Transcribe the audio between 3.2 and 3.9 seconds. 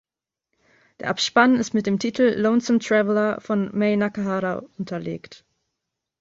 von